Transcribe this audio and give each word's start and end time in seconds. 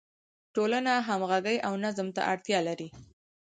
ټولنه 0.55 0.93
همغږي 1.07 1.57
او 1.67 1.73
نظم 1.83 2.07
ته 2.15 2.21
اړتیا 2.33 2.59
لري. 2.67 2.87